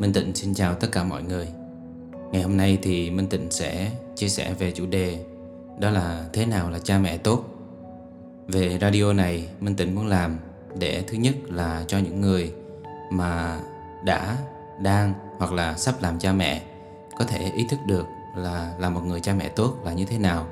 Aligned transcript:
Minh 0.00 0.12
Tịnh 0.12 0.34
xin 0.34 0.54
chào 0.54 0.74
tất 0.74 0.88
cả 0.92 1.04
mọi 1.04 1.22
người. 1.22 1.48
Ngày 2.32 2.42
hôm 2.42 2.56
nay 2.56 2.78
thì 2.82 3.10
Minh 3.10 3.26
Tịnh 3.26 3.50
sẽ 3.50 3.90
chia 4.16 4.28
sẻ 4.28 4.54
về 4.58 4.72
chủ 4.72 4.86
đề 4.86 5.24
Đó 5.78 5.90
là 5.90 6.24
thế 6.32 6.46
nào 6.46 6.70
là 6.70 6.78
cha 6.78 6.98
mẹ 6.98 7.18
tốt. 7.18 7.44
Về 8.48 8.78
radio 8.80 9.12
này 9.12 9.48
Minh 9.60 9.76
Tịnh 9.76 9.94
muốn 9.94 10.06
làm 10.06 10.38
Để 10.78 11.04
thứ 11.08 11.16
nhất 11.16 11.34
là 11.48 11.84
cho 11.86 11.98
những 11.98 12.20
người 12.20 12.52
mà 13.12 13.60
đã, 14.04 14.36
đang 14.82 15.14
hoặc 15.38 15.52
là 15.52 15.76
sắp 15.76 15.94
làm 16.02 16.18
cha 16.18 16.32
mẹ 16.32 16.62
Có 17.18 17.24
thể 17.24 17.50
ý 17.56 17.66
thức 17.70 17.78
được 17.86 18.06
là 18.36 18.74
là 18.78 18.90
một 18.90 19.00
người 19.06 19.20
cha 19.20 19.34
mẹ 19.34 19.48
tốt 19.48 19.76
là 19.84 19.92
như 19.92 20.04
thế 20.04 20.18
nào 20.18 20.46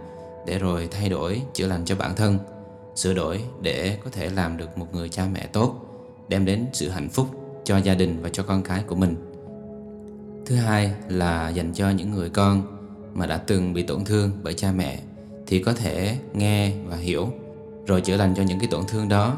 Để 0.46 0.58
rồi 0.58 0.88
thay 0.90 1.08
đổi, 1.08 1.42
chữa 1.54 1.66
lành 1.66 1.84
cho 1.84 1.96
bản 1.96 2.14
thân 2.16 2.38
Sửa 2.94 3.14
đổi 3.14 3.42
để 3.60 3.98
có 4.04 4.10
thể 4.10 4.30
làm 4.30 4.56
được 4.56 4.78
một 4.78 4.86
người 4.92 5.08
cha 5.08 5.26
mẹ 5.32 5.46
tốt 5.52 5.74
Đem 6.28 6.44
đến 6.44 6.66
sự 6.72 6.88
hạnh 6.88 7.08
phúc 7.08 7.28
cho 7.64 7.76
gia 7.76 7.94
đình 7.94 8.18
và 8.22 8.28
cho 8.28 8.42
con 8.42 8.62
cái 8.62 8.82
của 8.86 8.94
mình. 8.94 9.27
Thứ 10.48 10.56
hai 10.56 10.92
là 11.08 11.48
dành 11.48 11.72
cho 11.74 11.90
những 11.90 12.10
người 12.10 12.28
con 12.28 12.62
mà 13.14 13.26
đã 13.26 13.36
từng 13.36 13.74
bị 13.74 13.82
tổn 13.82 14.04
thương 14.04 14.30
bởi 14.42 14.54
cha 14.54 14.72
mẹ 14.72 14.98
thì 15.46 15.62
có 15.62 15.72
thể 15.72 16.18
nghe 16.34 16.72
và 16.86 16.96
hiểu, 16.96 17.28
rồi 17.86 18.00
chữa 18.00 18.16
lành 18.16 18.34
cho 18.34 18.42
những 18.42 18.58
cái 18.58 18.68
tổn 18.70 18.84
thương 18.88 19.08
đó 19.08 19.36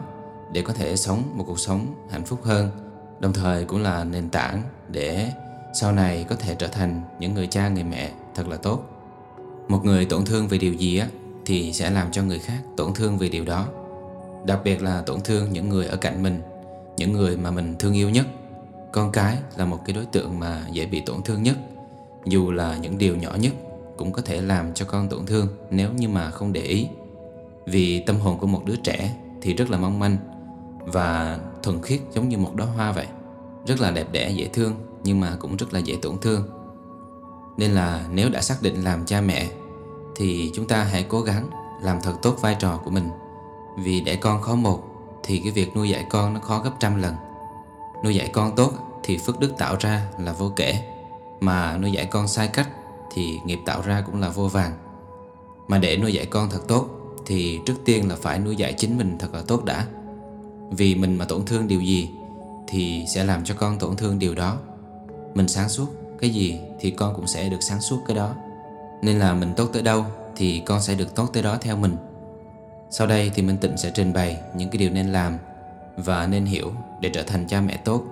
để 0.53 0.63
có 0.63 0.73
thể 0.73 0.97
sống 0.97 1.23
một 1.35 1.45
cuộc 1.47 1.59
sống 1.59 1.95
hạnh 2.11 2.25
phúc 2.25 2.41
hơn. 2.43 2.71
Đồng 3.21 3.33
thời 3.33 3.65
cũng 3.65 3.83
là 3.83 4.05
nền 4.05 4.29
tảng 4.29 4.63
để 4.89 5.33
sau 5.75 5.93
này 5.93 6.25
có 6.29 6.37
thể 6.37 6.55
trở 6.55 6.69
thành 6.69 7.03
những 7.21 7.35
người 7.35 7.47
cha, 7.47 7.69
người 7.69 7.85
mẹ 7.85 8.11
thật 8.35 8.49
là 8.49 8.57
tốt. 8.57 8.85
Một 9.69 9.85
người 9.85 10.05
tổn 10.05 10.25
thương 10.25 10.49
về 10.49 10.59
điều 10.59 10.75
gì 10.75 10.99
á 10.99 11.09
thì 11.47 11.73
sẽ 11.73 11.91
làm 11.91 12.13
cho 12.13 12.23
người 12.23 12.39
khác 12.39 12.59
tổn 12.77 12.95
thương 12.95 13.19
về 13.19 13.29
điều 13.29 13.45
đó. 13.45 13.67
Đặc 14.47 14.61
biệt 14.65 14.83
là 14.83 15.03
tổn 15.07 15.21
thương 15.21 15.53
những 15.53 15.69
người 15.69 15.87
ở 15.87 15.97
cạnh 15.97 16.23
mình, 16.23 16.41
những 16.97 17.13
người 17.13 17.37
mà 17.37 17.51
mình 17.51 17.75
thương 17.79 17.95
yêu 17.95 18.11
nhất 18.11 18.27
con 18.93 19.13
cái 19.13 19.39
là 19.57 19.65
một 19.65 19.79
cái 19.85 19.95
đối 19.95 20.07
tượng 20.07 20.39
mà 20.39 20.67
dễ 20.73 20.87
bị 20.87 21.01
tổn 21.01 21.23
thương 21.23 21.43
nhất. 21.43 21.57
Dù 22.25 22.51
là 22.51 22.77
những 22.77 22.99
điều 22.99 23.17
nhỏ 23.17 23.35
nhất 23.41 23.53
cũng 23.97 24.13
có 24.13 24.23
thể 24.23 24.41
làm 24.41 24.75
cho 24.75 24.85
con 24.85 25.09
tổn 25.09 25.27
thương 25.27 25.49
nếu 25.71 25.93
như 25.93 26.09
mà 26.09 26.31
không 26.31 26.53
để 26.53 26.63
ý. 26.63 26.89
Vì 27.67 28.01
tâm 28.01 28.17
hồn 28.17 28.39
của 28.39 28.47
một 28.47 28.63
đứa 28.65 28.77
trẻ 28.77 29.15
thì 29.43 29.55
rất 29.55 29.71
là 29.71 29.79
mong 29.79 29.99
manh 29.99 30.17
Và 30.81 31.39
thuần 31.63 31.83
khiết 31.83 32.01
giống 32.13 32.29
như 32.29 32.39
một 32.39 32.55
đóa 32.55 32.67
hoa 32.67 32.93
vậy. 32.93 33.07
Rất 33.67 33.81
là 33.81 33.91
đẹp 33.91 34.07
đẽ, 34.13 34.31
dễ 34.31 34.49
thương 34.53 34.75
nhưng 35.05 35.21
mà 35.21 35.37
cũng 35.41 35.57
rất 35.57 35.75
là 35.75 35.79
dễ 35.79 35.97
tổn 36.03 36.19
thương. 36.19 36.49
Nên 37.57 37.71
là 37.71 38.07
nếu 38.11 38.31
đã 38.31 38.41
xác 38.41 38.63
định 38.63 38.85
làm 38.85 39.07
cha 39.07 39.21
mẹ 39.21 39.49
Thì 40.17 40.51
chúng 40.55 40.67
ta 40.67 40.85
hãy 40.85 41.05
cố 41.09 41.21
gắng 41.21 41.51
làm 41.83 41.99
thật 42.03 42.15
tốt 42.23 42.37
vai 42.41 42.57
trò 42.59 42.81
của 42.85 42.91
mình. 42.91 43.09
Vì 43.79 44.01
để 44.01 44.17
con 44.17 44.43
khó 44.43 44.55
một 44.55 44.83
Thì 45.23 45.39
cái 45.39 45.53
việc 45.53 45.77
nuôi 45.77 45.89
dạy 45.89 46.07
con 46.11 46.35
nó 46.35 46.41
khó 46.41 46.59
gấp 46.59 46.71
trăm 46.81 47.03
lần. 47.03 47.15
Nuôi 48.05 48.15
dạy 48.15 48.31
con 48.33 48.57
tốt 48.57 48.73
thì 49.03 49.19
phước 49.19 49.41
đức 49.41 49.53
tạo 49.59 49.77
ra 49.81 50.07
là 50.19 50.33
vô 50.33 50.53
kể. 50.57 50.83
Mà 51.41 51.77
nuôi 51.77 51.93
dạy 51.93 52.07
con 52.07 52.29
sai 52.29 52.49
cách 52.49 52.69
thì 53.15 53.39
nghiệp 53.45 53.59
tạo 53.67 53.83
ra 53.83 54.03
cũng 54.07 54.21
là 54.21 54.29
vô 54.29 54.49
vàng. 54.49 54.73
Mà 55.69 55.79
để 55.79 55.97
nuôi 55.97 56.13
dạy 56.13 56.27
con 56.27 56.51
thật 56.51 56.61
tốt 56.69 56.89
Thì 57.27 57.61
trước 57.67 57.75
tiên 57.85 58.09
là 58.09 58.17
phải 58.17 58.39
nuôi 58.39 58.57
dạy 58.57 58.73
chính 58.73 58.99
mình 58.99 59.17
thật 59.19 59.35
là 59.35 59.43
tốt 59.47 59.65
đã. 59.65 59.87
Vì 60.71 60.95
mình 60.95 61.17
mà 61.17 61.25
tổn 61.25 61.45
thương 61.45 61.69
điều 61.69 61.81
gì 61.81 62.11
Thì 62.69 63.05
sẽ 63.09 63.25
làm 63.25 63.45
cho 63.45 63.55
con 63.55 63.79
tổn 63.79 63.97
thương 63.97 64.19
điều 64.19 64.35
đó. 64.35 64.57
Mình 65.35 65.49
sáng 65.49 65.69
suốt 65.69 65.87
cái 66.21 66.31
gì 66.31 66.61
thì 66.81 66.91
con 66.91 67.15
cũng 67.15 67.27
sẽ 67.27 67.49
được 67.49 67.61
sáng 67.61 67.81
suốt 67.81 67.99
cái 68.07 68.17
đó. 68.17 68.35
Nên 69.03 69.19
là 69.19 69.35
mình 69.35 69.55
tốt 69.57 69.71
tới 69.73 69.83
đâu 69.83 70.05
Thì 70.37 70.63
con 70.67 70.83
sẽ 70.83 70.95
được 70.95 71.15
tốt 71.15 71.31
tới 71.33 71.43
đó 71.43 71.59
theo 71.61 71.77
mình. 71.77 71.97
Sau 72.91 73.07
đây 73.07 73.31
thì 73.35 73.43
Minh 73.43 73.57
Tịnh 73.57 73.77
sẽ 73.77 73.91
trình 73.95 74.13
bày 74.13 74.41
những 74.55 74.71
cái 74.71 74.79
điều 74.79 74.91
nên 74.91 75.13
làm 75.13 75.39
và 76.05 76.27
nên 76.27 76.45
hiểu 76.45 76.73
để 77.01 77.09
trở 77.09 77.23
thành 77.23 77.47
cha 77.49 77.61
mẹ 77.61 77.77
tốt 77.77 78.03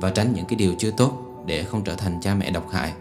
và 0.00 0.10
tránh 0.10 0.32
những 0.32 0.44
cái 0.46 0.56
điều 0.56 0.74
chưa 0.78 0.90
tốt 0.90 1.12
để 1.46 1.64
không 1.64 1.84
trở 1.84 1.94
thành 1.94 2.20
cha 2.20 2.34
mẹ 2.34 2.50
độc 2.50 2.70
hại. 2.70 2.92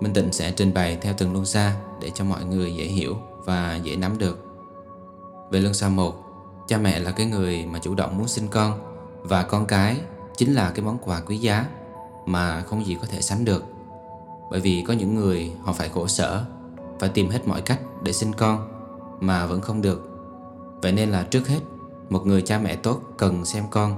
Minh 0.00 0.12
Tịnh 0.14 0.32
sẽ 0.32 0.52
trình 0.52 0.74
bày 0.74 0.98
theo 1.00 1.14
từng 1.18 1.32
luân 1.32 1.44
xa 1.44 1.76
để 2.00 2.10
cho 2.10 2.24
mọi 2.24 2.44
người 2.44 2.74
dễ 2.74 2.84
hiểu 2.84 3.16
và 3.44 3.80
dễ 3.82 3.96
nắm 3.96 4.18
được. 4.18 4.46
Về 5.50 5.60
luân 5.60 5.74
xa 5.74 5.88
1, 5.88 6.14
cha 6.68 6.78
mẹ 6.78 6.98
là 6.98 7.10
cái 7.10 7.26
người 7.26 7.66
mà 7.66 7.78
chủ 7.78 7.94
động 7.94 8.18
muốn 8.18 8.28
sinh 8.28 8.48
con 8.48 8.78
và 9.22 9.42
con 9.42 9.66
cái 9.66 10.00
chính 10.36 10.54
là 10.54 10.70
cái 10.70 10.84
món 10.84 10.98
quà 10.98 11.20
quý 11.20 11.36
giá 11.36 11.66
mà 12.26 12.62
không 12.62 12.86
gì 12.86 12.96
có 13.00 13.06
thể 13.10 13.20
sánh 13.20 13.44
được. 13.44 13.64
Bởi 14.50 14.60
vì 14.60 14.84
có 14.88 14.92
những 14.92 15.14
người 15.14 15.52
họ 15.62 15.72
phải 15.72 15.88
khổ 15.88 16.06
sở, 16.06 16.44
phải 16.98 17.08
tìm 17.08 17.30
hết 17.30 17.48
mọi 17.48 17.60
cách 17.60 17.80
để 18.02 18.12
sinh 18.12 18.32
con 18.32 18.68
mà 19.20 19.46
vẫn 19.46 19.60
không 19.60 19.82
được. 19.82 20.10
Vậy 20.82 20.92
nên 20.92 21.10
là 21.10 21.22
trước 21.22 21.48
hết, 21.48 21.60
một 22.10 22.26
người 22.26 22.42
cha 22.42 22.58
mẹ 22.58 22.76
tốt 22.76 23.00
cần 23.16 23.44
xem 23.44 23.64
con 23.70 23.96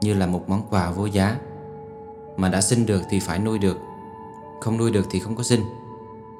như 0.00 0.14
là 0.14 0.26
một 0.26 0.48
món 0.48 0.62
quà 0.70 0.90
vô 0.90 1.06
giá. 1.06 1.36
Mà 2.36 2.48
đã 2.48 2.60
sinh 2.60 2.86
được 2.86 3.02
thì 3.10 3.20
phải 3.20 3.38
nuôi 3.38 3.58
được. 3.58 3.76
Không 4.60 4.76
nuôi 4.76 4.90
được 4.90 5.06
thì 5.10 5.20
không 5.20 5.36
có 5.36 5.42
sinh. 5.42 5.60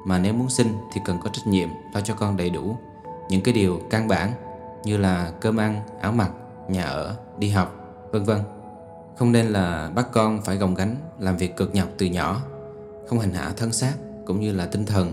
Mà 0.05 0.17
nếu 0.17 0.33
muốn 0.33 0.49
sinh 0.49 0.67
thì 0.93 1.01
cần 1.05 1.19
có 1.23 1.29
trách 1.33 1.47
nhiệm 1.47 1.69
lo 1.93 2.01
cho 2.01 2.13
con 2.13 2.37
đầy 2.37 2.49
đủ 2.49 2.77
Những 3.29 3.41
cái 3.41 3.53
điều 3.53 3.81
căn 3.89 4.07
bản 4.07 4.31
như 4.83 4.97
là 4.97 5.31
cơm 5.41 5.57
ăn, 5.57 5.81
áo 6.01 6.11
mặc, 6.11 6.31
nhà 6.67 6.83
ở, 6.83 7.15
đi 7.37 7.49
học, 7.49 7.75
vân 8.11 8.23
vân. 8.23 8.39
Không 9.17 9.31
nên 9.31 9.45
là 9.45 9.91
bắt 9.95 10.07
con 10.11 10.41
phải 10.41 10.57
gồng 10.57 10.75
gánh 10.75 10.95
làm 11.19 11.37
việc 11.37 11.57
cực 11.57 11.75
nhọc 11.75 11.87
từ 11.97 12.05
nhỏ 12.05 12.41
Không 13.07 13.19
hành 13.19 13.33
hạ 13.33 13.53
thân 13.57 13.71
xác 13.71 13.93
cũng 14.25 14.39
như 14.39 14.53
là 14.53 14.65
tinh 14.65 14.85
thần 14.85 15.11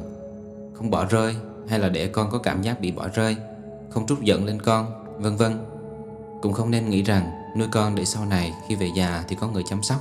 Không 0.74 0.90
bỏ 0.90 1.04
rơi 1.04 1.36
hay 1.68 1.78
là 1.78 1.88
để 1.88 2.08
con 2.08 2.30
có 2.30 2.38
cảm 2.38 2.62
giác 2.62 2.80
bị 2.80 2.92
bỏ 2.92 3.08
rơi 3.14 3.36
Không 3.90 4.06
trút 4.06 4.20
giận 4.20 4.44
lên 4.44 4.62
con, 4.62 4.86
vân 5.18 5.36
vân. 5.36 5.58
Cũng 6.42 6.52
không 6.52 6.70
nên 6.70 6.90
nghĩ 6.90 7.02
rằng 7.02 7.40
Nuôi 7.56 7.68
con 7.70 7.94
để 7.94 8.04
sau 8.04 8.24
này 8.24 8.54
khi 8.66 8.74
về 8.74 8.86
già 8.94 9.24
thì 9.28 9.36
có 9.36 9.48
người 9.48 9.62
chăm 9.62 9.82
sóc. 9.82 10.00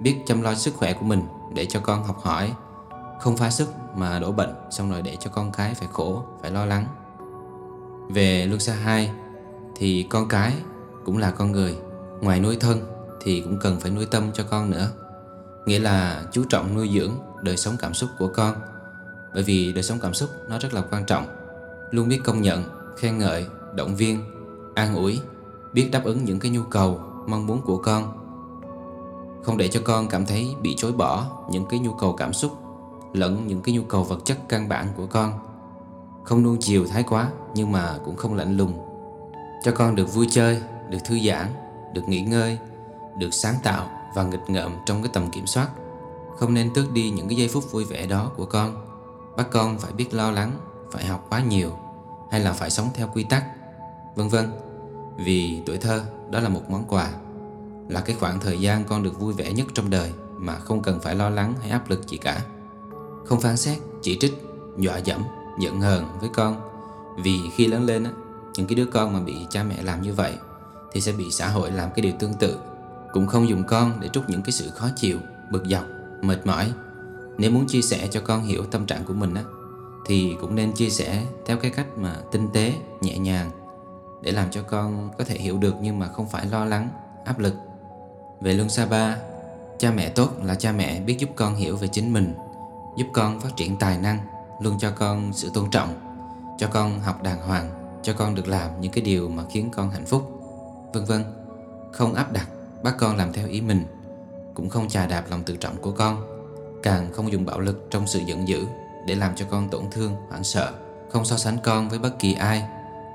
Biết 0.00 0.16
chăm 0.26 0.42
lo 0.42 0.54
sức 0.54 0.74
khỏe 0.74 0.92
của 0.92 1.04
mình 1.04 1.22
để 1.54 1.66
cho 1.66 1.80
con 1.80 2.04
học 2.04 2.18
hỏi. 2.20 2.52
Không 3.20 3.36
phá 3.36 3.50
sức 3.50 3.68
mà 3.94 4.18
đổ 4.18 4.32
bệnh 4.32 4.54
Xong 4.70 4.90
rồi 4.90 5.02
để 5.02 5.16
cho 5.20 5.30
con 5.30 5.52
cái 5.52 5.74
phải 5.74 5.88
khổ, 5.92 6.24
phải 6.42 6.50
lo 6.50 6.66
lắng. 6.66 6.84
Về 8.08 8.46
luân 8.46 8.60
xa 8.60 8.74
2 8.74 9.10
Thì 9.76 10.06
con 10.10 10.28
cái 10.28 10.52
cũng 11.04 11.18
là 11.18 11.30
con 11.30 11.52
người. 11.52 11.76
Ngoài 12.20 12.40
nuôi 12.40 12.56
thân 12.60 12.80
thì 13.20 13.40
cũng 13.40 13.58
cần 13.60 13.80
phải 13.80 13.90
nuôi 13.90 14.06
tâm 14.06 14.32
cho 14.32 14.44
con 14.50 14.70
nữa. 14.70 14.90
Nghĩa 15.66 15.78
là 15.78 16.22
chú 16.32 16.44
trọng 16.44 16.74
nuôi 16.74 16.90
dưỡng 16.94 17.12
đời 17.42 17.56
sống 17.56 17.76
cảm 17.80 17.94
xúc 17.94 18.10
của 18.18 18.28
con. 18.28 18.56
Bởi 19.34 19.42
vì 19.42 19.72
đời 19.72 19.82
sống 19.82 19.98
cảm 20.02 20.14
xúc 20.14 20.30
nó 20.48 20.58
rất 20.58 20.74
là 20.74 20.82
quan 20.90 21.04
trọng. 21.04 21.26
Luôn 21.90 22.08
biết 22.08 22.20
công 22.24 22.42
nhận, 22.42 22.64
khen 22.96 23.18
ngợi, 23.18 23.46
động 23.74 23.96
viên, 23.96 24.24
an 24.74 24.94
ủi 24.94 25.20
biết 25.72 25.88
đáp 25.92 26.04
ứng 26.04 26.24
những 26.24 26.40
cái 26.40 26.50
nhu 26.50 26.62
cầu, 26.62 27.00
mong 27.26 27.46
muốn 27.46 27.62
của 27.62 27.76
con. 27.76 28.12
Không 29.42 29.56
để 29.56 29.68
cho 29.68 29.80
con 29.84 30.08
cảm 30.08 30.26
thấy 30.26 30.54
bị 30.62 30.74
chối 30.76 30.92
bỏ 30.92 31.26
những 31.50 31.66
cái 31.66 31.80
nhu 31.80 31.92
cầu 31.92 32.12
cảm 32.12 32.32
xúc 32.32 32.52
lẫn 33.12 33.46
những 33.46 33.60
cái 33.60 33.74
nhu 33.74 33.82
cầu 33.82 34.04
vật 34.04 34.24
chất 34.24 34.38
căn 34.48 34.68
bản 34.68 34.86
của 34.96 35.06
con. 35.06 35.32
Không 36.24 36.42
nuông 36.42 36.56
chiều 36.60 36.86
thái 36.86 37.02
quá 37.02 37.30
nhưng 37.54 37.72
mà 37.72 37.98
cũng 38.04 38.16
không 38.16 38.34
lạnh 38.34 38.56
lùng. 38.56 38.72
Cho 39.64 39.72
con 39.72 39.94
được 39.94 40.14
vui 40.14 40.26
chơi, 40.30 40.62
được 40.90 40.98
thư 41.04 41.18
giãn, 41.18 41.46
được 41.94 42.08
nghỉ 42.08 42.20
ngơi, 42.20 42.58
được 43.18 43.30
sáng 43.30 43.54
tạo 43.62 43.90
và 44.14 44.24
nghịch 44.24 44.50
ngợm 44.50 44.72
trong 44.86 45.02
cái 45.02 45.10
tầm 45.12 45.30
kiểm 45.30 45.46
soát. 45.46 45.68
Không 46.38 46.54
nên 46.54 46.74
tước 46.74 46.92
đi 46.92 47.10
những 47.10 47.28
cái 47.28 47.36
giây 47.36 47.48
phút 47.48 47.72
vui 47.72 47.84
vẻ 47.84 48.06
đó 48.06 48.30
của 48.36 48.46
con. 48.46 48.76
Bắt 49.36 49.48
con 49.50 49.78
phải 49.78 49.92
biết 49.92 50.14
lo 50.14 50.30
lắng, 50.30 50.52
phải 50.90 51.06
học 51.06 51.26
quá 51.30 51.42
nhiều 51.48 51.70
hay 52.30 52.40
là 52.40 52.52
phải 52.52 52.70
sống 52.70 52.88
theo 52.94 53.08
quy 53.14 53.24
tắc, 53.24 53.44
vân 54.16 54.28
vân. 54.28 54.50
Vì 55.18 55.62
tuổi 55.66 55.78
thơ 55.78 56.02
đó 56.30 56.40
là 56.40 56.48
một 56.48 56.70
món 56.70 56.84
quà 56.88 57.10
Là 57.88 58.00
cái 58.00 58.16
khoảng 58.20 58.40
thời 58.40 58.60
gian 58.60 58.84
con 58.84 59.02
được 59.02 59.20
vui 59.20 59.34
vẻ 59.34 59.52
nhất 59.52 59.66
trong 59.74 59.90
đời 59.90 60.12
Mà 60.36 60.54
không 60.54 60.82
cần 60.82 61.00
phải 61.00 61.14
lo 61.14 61.30
lắng 61.30 61.54
hay 61.60 61.70
áp 61.70 61.90
lực 61.90 62.08
gì 62.08 62.16
cả. 62.16 62.40
Không 63.24 63.40
phán 63.40 63.56
xét, 63.56 63.78
chỉ 64.02 64.18
trích, 64.20 64.42
dọa 64.78 64.98
dẫm, 64.98 65.22
giận 65.60 65.80
hờn 65.80 66.04
với 66.20 66.30
con. 66.34 66.60
Vì 67.24 67.38
khi 67.56 67.66
lớn 67.66 67.86
lên 67.86 68.04
á 68.04 68.10
Những 68.54 68.66
cái 68.66 68.74
đứa 68.74 68.86
con 68.86 69.12
mà 69.12 69.20
bị 69.20 69.34
cha 69.50 69.62
mẹ 69.62 69.82
làm 69.82 70.02
như 70.02 70.12
vậy 70.12 70.32
Thì 70.92 71.00
sẽ 71.00 71.12
bị 71.12 71.30
xã 71.30 71.48
hội 71.48 71.70
làm 71.70 71.90
cái 71.94 72.02
điều 72.02 72.12
tương 72.18 72.34
tự. 72.34 72.58
Cũng 73.12 73.26
không 73.26 73.48
dùng 73.48 73.64
con 73.64 73.92
để 74.00 74.08
trút 74.08 74.28
những 74.28 74.42
cái 74.42 74.52
sự 74.52 74.70
khó 74.70 74.88
chịu, 74.96 75.18
bực 75.50 75.64
dọc, 75.70 75.84
mệt 76.22 76.46
mỏi. 76.46 76.72
Nếu 77.38 77.50
muốn 77.50 77.66
chia 77.66 77.82
sẻ 77.82 78.08
cho 78.10 78.20
con 78.20 78.42
hiểu 78.42 78.64
tâm 78.64 78.86
trạng 78.86 79.04
của 79.04 79.12
mình 79.14 79.34
á 79.34 79.44
Thì 80.06 80.36
cũng 80.40 80.54
nên 80.54 80.72
chia 80.72 80.90
sẻ 80.90 81.26
theo 81.46 81.56
cái 81.56 81.70
cách 81.70 81.98
mà 81.98 82.16
tinh 82.32 82.48
tế, 82.52 82.74
nhẹ 83.00 83.18
nhàng 83.18 83.50
để 84.22 84.32
làm 84.32 84.50
cho 84.50 84.62
con 84.62 85.10
có 85.18 85.24
thể 85.24 85.34
hiểu 85.34 85.58
được 85.58 85.74
nhưng 85.80 85.98
mà 85.98 86.08
không 86.08 86.28
phải 86.28 86.46
lo 86.46 86.64
lắng, 86.64 86.88
áp 87.24 87.38
lực. 87.38 87.54
Về 88.40 88.54
Luân 88.54 88.68
Sa 88.68 88.86
Ba, 88.86 89.16
cha 89.78 89.90
mẹ 89.90 90.08
tốt 90.08 90.30
là 90.42 90.54
cha 90.54 90.72
mẹ 90.72 91.00
biết 91.00 91.18
giúp 91.18 91.30
con 91.36 91.54
hiểu 91.54 91.76
về 91.76 91.88
chính 91.88 92.12
mình, 92.12 92.34
giúp 92.96 93.06
con 93.12 93.40
phát 93.40 93.56
triển 93.56 93.76
tài 93.76 93.98
năng, 93.98 94.18
luôn 94.60 94.78
cho 94.78 94.90
con 94.90 95.32
sự 95.32 95.50
tôn 95.54 95.70
trọng, 95.70 95.94
cho 96.58 96.68
con 96.68 97.00
học 97.00 97.22
đàng 97.22 97.42
hoàng, 97.42 97.70
cho 98.02 98.12
con 98.12 98.34
được 98.34 98.48
làm 98.48 98.80
những 98.80 98.92
cái 98.92 99.04
điều 99.04 99.28
mà 99.28 99.42
khiến 99.50 99.70
con 99.72 99.90
hạnh 99.90 100.06
phúc, 100.06 100.40
vân 100.92 101.04
vân. 101.04 101.24
Không 101.92 102.14
áp 102.14 102.32
đặt, 102.32 102.48
bắt 102.82 102.94
con 102.98 103.16
làm 103.16 103.32
theo 103.32 103.48
ý 103.48 103.60
mình, 103.60 103.84
cũng 104.54 104.68
không 104.68 104.88
chà 104.88 105.06
đạp 105.06 105.24
lòng 105.30 105.42
tự 105.42 105.56
trọng 105.56 105.76
của 105.76 105.92
con, 105.92 106.26
càng 106.82 107.12
không 107.12 107.32
dùng 107.32 107.44
bạo 107.44 107.60
lực 107.60 107.86
trong 107.90 108.06
sự 108.06 108.20
giận 108.26 108.48
dữ 108.48 108.66
để 109.06 109.14
làm 109.14 109.36
cho 109.36 109.46
con 109.50 109.68
tổn 109.68 109.82
thương, 109.90 110.16
hoảng 110.28 110.44
sợ, 110.44 110.72
không 111.10 111.24
so 111.24 111.36
sánh 111.36 111.58
con 111.62 111.88
với 111.88 111.98
bất 111.98 112.18
kỳ 112.18 112.34
ai 112.34 112.68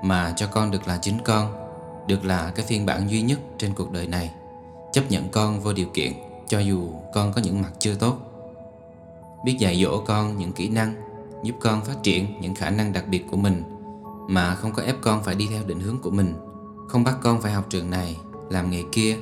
mà 0.03 0.33
cho 0.35 0.47
con 0.47 0.71
được 0.71 0.87
là 0.87 0.97
chính 0.97 1.17
con, 1.25 1.53
được 2.07 2.25
là 2.25 2.51
cái 2.55 2.65
phiên 2.65 2.85
bản 2.85 3.09
duy 3.09 3.21
nhất 3.21 3.39
trên 3.57 3.73
cuộc 3.73 3.91
đời 3.91 4.07
này. 4.07 4.31
Chấp 4.91 5.03
nhận 5.09 5.29
con 5.29 5.59
vô 5.59 5.73
điều 5.73 5.87
kiện, 5.93 6.13
cho 6.47 6.59
dù 6.59 6.89
con 7.13 7.33
có 7.33 7.41
những 7.41 7.61
mặt 7.61 7.71
chưa 7.79 7.95
tốt. 7.95 8.17
Biết 9.45 9.55
dạy 9.59 9.83
dỗ 9.83 10.03
con 10.05 10.37
những 10.37 10.51
kỹ 10.51 10.69
năng 10.69 10.95
giúp 11.43 11.55
con 11.61 11.81
phát 11.81 12.03
triển 12.03 12.41
những 12.41 12.55
khả 12.55 12.69
năng 12.69 12.93
đặc 12.93 13.03
biệt 13.07 13.25
của 13.31 13.37
mình 13.37 13.63
mà 14.29 14.55
không 14.55 14.73
có 14.73 14.83
ép 14.83 14.95
con 15.01 15.23
phải 15.23 15.35
đi 15.35 15.47
theo 15.51 15.63
định 15.63 15.79
hướng 15.79 15.99
của 16.01 16.11
mình. 16.11 16.35
Không 16.89 17.03
bắt 17.03 17.15
con 17.21 17.41
phải 17.41 17.51
học 17.51 17.65
trường 17.69 17.89
này 17.89 18.17
làm 18.49 18.69
nghề 18.69 18.83
kia 18.91 19.17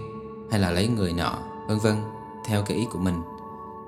hay 0.51 0.59
là 0.59 0.71
lấy 0.71 0.87
người 0.87 1.13
nọ 1.13 1.37
vân 1.67 1.77
vân 1.77 1.95
theo 2.45 2.63
cái 2.63 2.77
ý 2.77 2.85
của 2.91 2.99
mình 2.99 3.21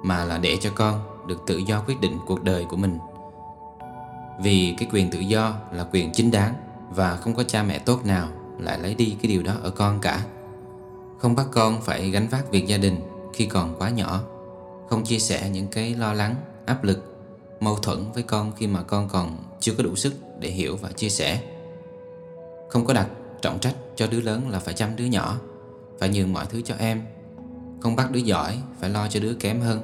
mà 0.04 0.26
là 0.26 0.38
để 0.38 0.58
cho 0.62 0.70
con 0.76 1.00
được 1.28 1.46
tự 1.46 1.58
do 1.58 1.82
quyết 1.88 2.02
định 2.02 2.18
cuộc 2.26 2.44
đời 2.44 2.66
của 2.66 2.78
mình. 2.78 3.00
Vì 4.42 4.76
cái 4.78 4.90
quyền 4.92 5.12
tự 5.12 5.20
do 5.20 5.54
là 5.72 5.86
quyền 5.92 6.12
chính 6.14 6.32
đáng 6.32 6.54
và 6.96 7.16
không 7.16 7.36
có 7.36 7.44
cha 7.44 7.64
mẹ 7.64 7.80
tốt 7.80 8.06
nào 8.06 8.28
lại 8.60 8.80
lấy 8.80 8.96
đi 8.96 9.16
cái 9.22 9.32
điều 9.32 9.44
đó 9.44 9.54
ở 9.64 9.70
con 9.70 10.00
cả. 10.02 10.26
Không 11.20 11.36
bắt 11.36 11.48
con 11.52 11.82
phải 11.82 12.10
gánh 12.10 12.28
vác 12.28 12.52
việc 12.52 12.68
gia 12.68 12.78
đình 12.78 12.96
khi 13.34 13.46
còn 13.46 13.76
quá 13.80 13.90
nhỏ. 13.90 14.22
Không 14.90 15.04
chia 15.04 15.20
sẻ 15.20 15.50
những 15.50 15.68
cái 15.68 15.96
lo 15.96 16.14
lắng, 16.14 16.36
áp 16.66 16.84
lực, 16.84 17.16
mâu 17.60 17.76
thuẫn 17.76 18.12
với 18.14 18.24
con 18.24 18.52
khi 18.58 18.68
mà 18.68 18.84
con 18.84 19.10
còn 19.10 19.38
chưa 19.60 19.74
có 19.78 19.84
đủ 19.84 19.96
sức 19.96 20.14
để 20.40 20.50
hiểu 20.50 20.76
và 20.76 20.92
chia 20.92 21.10
sẻ. 21.10 21.42
Không 22.70 22.86
có 22.86 22.94
đặt 22.94 23.08
trọng 23.42 23.60
trách 23.60 23.76
cho 23.96 24.08
đứa 24.08 24.22
lớn 24.22 24.50
là 24.50 24.60
phải 24.60 24.74
chăm 24.74 24.96
đứa 24.96 25.06
nhỏ, 25.06 25.38
phải 26.00 26.10
nhường 26.10 26.34
mọi 26.34 26.46
thứ 26.46 26.62
cho 26.62 26.76
em. 26.78 27.02
Không 27.82 27.96
bắt 27.96 28.12
đứa 28.12 28.20
giỏi 28.20 28.58
phải 28.80 28.90
lo 28.90 29.08
cho 29.08 29.20
đứa 29.20 29.34
kém 29.34 29.62
hơn. 29.62 29.82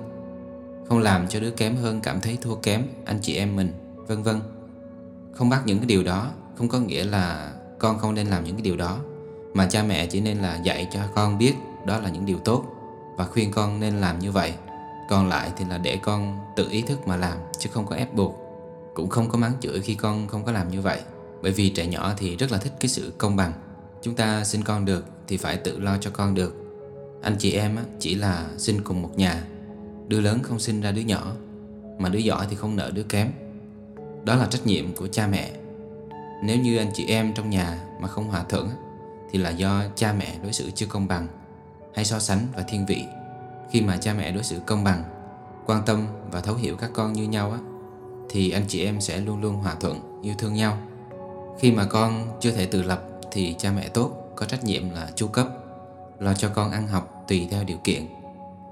Không 0.90 1.00
làm 1.00 1.28
cho 1.28 1.40
đứa 1.40 1.52
kém 1.52 1.76
hơn 1.76 2.02
cảm 2.02 2.22
thấy 2.22 2.38
thua 2.42 2.56
kém 2.56 2.84
anh 3.06 3.20
chị 3.22 3.36
em 3.36 3.56
mình, 3.56 3.74
vân 4.08 4.24
vân. 4.24 4.40
Không 5.34 5.50
bắt 5.50 5.62
những 5.66 5.78
cái 5.78 5.88
điều 5.88 6.04
đó 6.04 6.32
không 6.60 6.70
có 6.70 6.80
nghĩa 6.80 7.04
là 7.04 7.54
con 7.80 8.00
không 8.00 8.16
nên 8.16 8.28
làm 8.28 8.44
những 8.44 8.56
cái 8.56 8.62
điều 8.62 8.78
đó, 8.78 9.00
mà 9.54 9.68
cha 9.70 9.84
mẹ 9.84 10.08
chỉ 10.08 10.22
nên 10.22 10.38
là 10.38 10.60
dạy 10.64 10.88
cho 10.92 11.00
con 11.16 11.38
biết 11.38 11.54
đó 11.86 12.00
là 12.00 12.10
những 12.10 12.26
điều 12.26 12.38
tốt 12.38 12.66
và 13.18 13.26
khuyên 13.26 13.52
con 13.52 13.80
nên 13.80 14.02
làm 14.02 14.20
như 14.20 14.32
vậy. 14.32 14.54
Còn 15.10 15.30
lại 15.30 15.52
thì 15.58 15.66
là 15.70 15.78
để 15.78 16.00
con 16.04 16.38
tự 16.56 16.70
ý 16.70 16.82
thức 16.82 17.08
mà 17.08 17.16
làm, 17.16 17.38
chứ 17.60 17.70
không 17.74 17.86
có 17.86 17.96
ép 17.96 18.14
buộc, 18.14 18.36
cũng 18.94 19.10
không 19.10 19.30
có 19.30 19.38
mắng 19.38 19.54
chửi 19.62 19.80
khi 19.80 19.96
con 19.96 20.28
không 20.28 20.44
có 20.44 20.52
làm 20.52 20.70
như 20.70 20.82
vậy. 20.82 21.02
Bởi 21.42 21.52
vì 21.52 21.70
trẻ 21.70 21.88
nhỏ 21.88 22.14
thì 22.18 22.36
rất 22.36 22.52
là 22.52 22.58
thích 22.58 22.74
cái 22.80 22.90
sự 22.90 23.14
công 23.18 23.36
bằng. 23.36 23.54
Chúng 24.02 24.16
ta 24.16 24.44
sinh 24.44 24.64
con 24.64 24.86
được 24.86 25.06
thì 25.28 25.38
phải 25.38 25.58
tự 25.58 25.80
lo 25.80 25.98
cho 25.98 26.10
con 26.10 26.36
được. 26.36 26.56
Anh 27.22 27.36
chị 27.40 27.52
em 27.52 27.78
chỉ 28.00 28.16
là 28.16 28.46
sinh 28.58 28.84
cùng 28.84 29.02
một 29.02 29.18
nhà. 29.18 29.44
Đứa 30.08 30.20
lớn 30.20 30.40
không 30.44 30.60
sinh 30.60 30.82
ra 30.82 30.92
đứa 30.92 31.02
nhỏ, 31.02 31.32
mà 32.00 32.10
đứa 32.10 32.20
giỏi 32.20 32.48
thì 32.50 32.56
không 32.56 32.76
nợ 32.76 32.92
đứa 32.92 33.04
kém. 33.04 33.32
Đó 34.24 34.36
là 34.36 34.48
trách 34.52 34.66
nhiệm 34.66 34.96
của 34.96 35.08
cha 35.08 35.28
mẹ 35.28 35.52
nếu 36.42 36.58
như 36.58 36.78
anh 36.78 36.92
chị 36.94 37.06
em 37.06 37.34
trong 37.34 37.50
nhà 37.50 37.78
mà 38.00 38.08
không 38.08 38.28
hòa 38.28 38.44
thuận 38.50 38.70
thì 39.32 39.40
là 39.40 39.50
do 39.50 39.84
cha 39.96 40.14
mẹ 40.14 40.36
đối 40.44 40.54
xử 40.54 40.72
chưa 40.72 40.86
công 40.86 41.08
bằng, 41.08 41.28
hay 41.96 42.06
so 42.06 42.20
sánh 42.20 42.40
và 42.56 42.64
thiên 42.68 42.86
vị. 42.86 43.06
Khi 43.72 43.82
mà 43.82 43.98
cha 43.98 44.14
mẹ 44.14 44.32
đối 44.32 44.44
xử 44.44 44.60
công 44.66 44.84
bằng, 44.84 45.04
quan 45.66 45.84
tâm 45.86 46.08
và 46.32 46.42
thấu 46.42 46.56
hiểu 46.56 46.76
các 46.78 46.90
con 46.94 47.14
như 47.14 47.24
nhau 47.24 47.52
á, 47.52 47.60
thì 48.30 48.52
anh 48.52 48.64
chị 48.68 48.86
em 48.86 49.02
sẽ 49.02 49.20
luôn 49.20 49.42
luôn 49.42 49.56
hòa 49.56 49.76
thuận, 49.80 50.22
yêu 50.24 50.34
thương 50.38 50.54
nhau. 50.54 50.78
Khi 51.60 51.72
mà 51.72 51.86
con 51.86 52.38
chưa 52.40 52.52
thể 52.52 52.66
tự 52.66 52.84
lập, 52.84 53.04
thì 53.32 53.56
cha 53.58 53.72
mẹ 53.72 53.88
tốt, 53.88 54.12
có 54.36 54.46
trách 54.46 54.64
nhiệm 54.64 54.90
là 54.90 55.10
chu 55.16 55.28
cấp, 55.28 55.48
lo 56.20 56.34
cho 56.34 56.50
con 56.50 56.72
ăn 56.72 56.88
học 56.88 57.24
tùy 57.28 57.48
theo 57.52 57.64
điều 57.64 57.78
kiện. 57.78 58.06